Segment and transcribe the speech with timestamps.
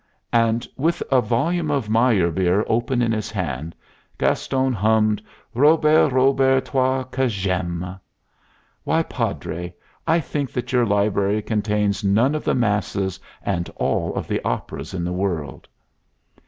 [0.33, 3.75] And, with a volume of Meyerbeer open in his hand,
[4.17, 5.21] Gaston hummed:
[5.53, 7.99] "'Robert, Robert, toi que j'aime.'
[8.83, 9.75] Why, Padre,
[10.07, 14.95] I think that your library contains none of the masses and all of the operas
[14.95, 15.67] in the world!"